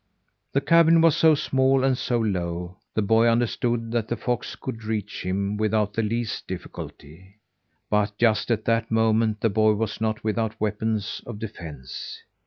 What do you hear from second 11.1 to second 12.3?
of defence.